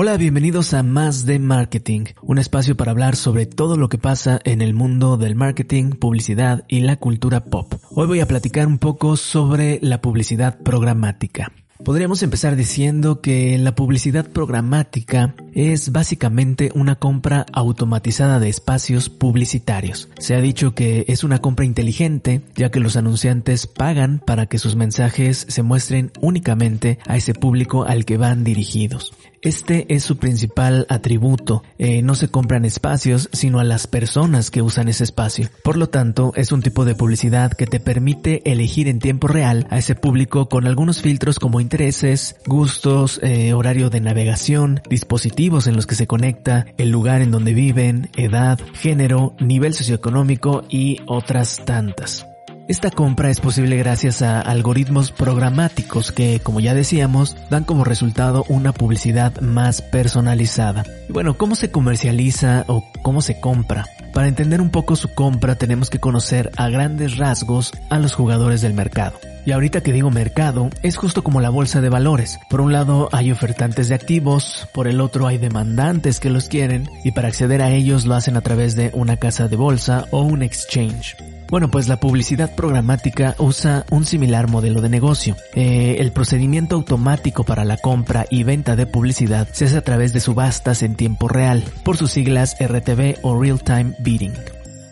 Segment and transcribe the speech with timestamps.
[0.00, 4.38] Hola, bienvenidos a Más de Marketing, un espacio para hablar sobre todo lo que pasa
[4.44, 7.74] en el mundo del marketing, publicidad y la cultura pop.
[7.90, 11.50] Hoy voy a platicar un poco sobre la publicidad programática.
[11.84, 20.08] Podríamos empezar diciendo que la publicidad programática es básicamente una compra automatizada de espacios publicitarios.
[20.18, 24.58] Se ha dicho que es una compra inteligente ya que los anunciantes pagan para que
[24.58, 29.12] sus mensajes se muestren únicamente a ese público al que van dirigidos.
[29.40, 31.62] Este es su principal atributo.
[31.78, 35.48] Eh, no se compran espacios, sino a las personas que usan ese espacio.
[35.62, 39.68] Por lo tanto, es un tipo de publicidad que te permite elegir en tiempo real
[39.70, 45.76] a ese público con algunos filtros como intereses, gustos, eh, horario de navegación, dispositivos en
[45.76, 51.64] los que se conecta, el lugar en donde viven, edad, género, nivel socioeconómico y otras
[51.64, 52.26] tantas.
[52.68, 58.44] Esta compra es posible gracias a algoritmos programáticos que, como ya decíamos, dan como resultado
[58.50, 60.84] una publicidad más personalizada.
[61.08, 63.86] Bueno, ¿cómo se comercializa o cómo se compra?
[64.12, 68.60] Para entender un poco su compra tenemos que conocer a grandes rasgos a los jugadores
[68.60, 69.18] del mercado.
[69.44, 72.38] Y ahorita que digo mercado, es justo como la bolsa de valores.
[72.50, 76.88] Por un lado hay ofertantes de activos, por el otro hay demandantes que los quieren
[77.04, 80.22] y para acceder a ellos lo hacen a través de una casa de bolsa o
[80.22, 81.16] un exchange.
[81.50, 85.34] Bueno, pues la publicidad programática usa un similar modelo de negocio.
[85.54, 90.12] Eh, el procedimiento automático para la compra y venta de publicidad se hace a través
[90.12, 94.34] de subastas en tiempo real, por sus siglas RTV o Real Time Bidding.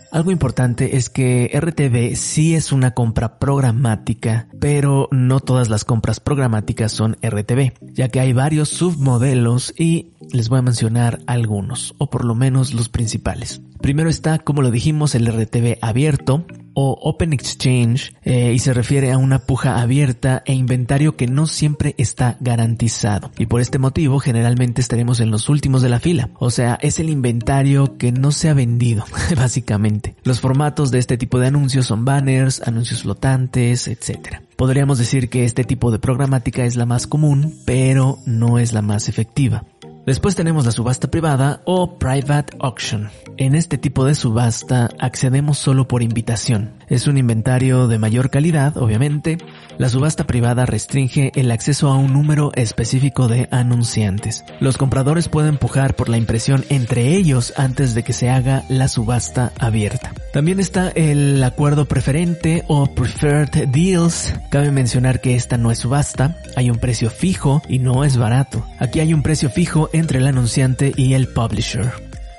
[0.09, 6.19] Algo importante es que RTV sí es una compra programática, pero no todas las compras
[6.19, 12.09] programáticas son RTV, ya que hay varios submodelos y les voy a mencionar algunos, o
[12.09, 13.61] por lo menos los principales.
[13.81, 16.45] Primero está, como lo dijimos, el RTV abierto,
[16.79, 21.47] o Open Exchange eh, y se refiere a una puja abierta e inventario que no
[21.47, 23.31] siempre está garantizado.
[23.39, 26.29] Y por este motivo generalmente estaremos en los últimos de la fila.
[26.37, 29.05] O sea, es el inventario que no se ha vendido,
[29.35, 30.15] básicamente.
[30.23, 34.43] Los formatos de este tipo de anuncios son banners, anuncios flotantes, etc.
[34.55, 38.83] Podríamos decir que este tipo de programática es la más común, pero no es la
[38.83, 39.63] más efectiva.
[40.07, 43.09] Después tenemos la subasta privada o private auction.
[43.35, 46.75] En este tipo de subasta accedemos solo por invitación.
[46.87, 49.37] Es un inventario de mayor calidad, obviamente.
[49.77, 54.45] La subasta privada restringe el acceso a un número específico de anunciantes.
[54.61, 58.87] Los compradores pueden pujar por la impresión entre ellos antes de que se haga la
[58.87, 60.13] subasta abierta.
[60.31, 64.33] También está el acuerdo preferente o preferred deals.
[64.49, 68.65] Cabe mencionar que esta no es subasta, hay un precio fijo y no es barato.
[68.79, 71.91] Aquí hay un precio fijo entre el anunciante y el publisher.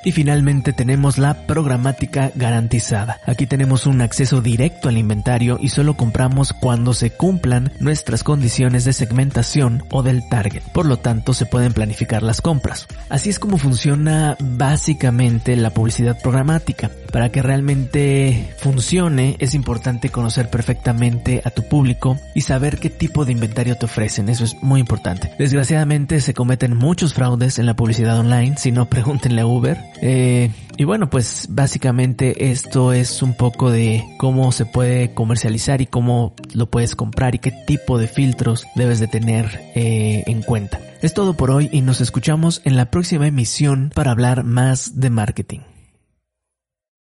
[0.04, 3.20] Y finalmente tenemos la programática garantizada.
[3.26, 8.84] Aquí tenemos un acceso directo al inventario y solo compramos cuando se cumplan nuestras condiciones
[8.84, 10.62] de segmentación o del target.
[10.72, 12.86] Por lo tanto, se pueden planificar las compras.
[13.08, 16.90] Así es como funciona básicamente la publicidad programática.
[17.12, 23.24] Para que realmente funcione es importante conocer perfectamente a tu público y saber qué tipo
[23.24, 24.28] de inventario te ofrecen.
[24.28, 25.30] Eso es muy importante.
[25.38, 28.56] Desgraciadamente se cometen muchos fraudes en la publicidad online.
[28.58, 29.78] Si no, pregúntenle a Uber.
[30.00, 35.86] Eh, y bueno, pues básicamente esto es un poco de cómo se puede comercializar y
[35.86, 40.78] cómo lo puedes comprar y qué tipo de filtros debes de tener eh, en cuenta.
[41.02, 45.10] Es todo por hoy y nos escuchamos en la próxima emisión para hablar más de
[45.10, 45.60] marketing.